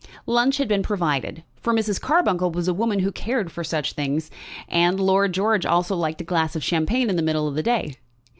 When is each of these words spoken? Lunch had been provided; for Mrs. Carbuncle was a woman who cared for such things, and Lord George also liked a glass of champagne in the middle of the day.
Lunch 0.25 0.57
had 0.57 0.67
been 0.67 0.81
provided; 0.81 1.43
for 1.57 1.75
Mrs. 1.75 2.01
Carbuncle 2.01 2.49
was 2.49 2.67
a 2.67 2.73
woman 2.73 2.97
who 3.01 3.11
cared 3.11 3.51
for 3.51 3.63
such 3.63 3.93
things, 3.93 4.31
and 4.67 4.99
Lord 4.99 5.31
George 5.31 5.63
also 5.63 5.95
liked 5.95 6.21
a 6.21 6.23
glass 6.23 6.55
of 6.55 6.63
champagne 6.63 7.07
in 7.07 7.17
the 7.17 7.21
middle 7.21 7.47
of 7.47 7.53
the 7.53 7.61
day. 7.61 7.93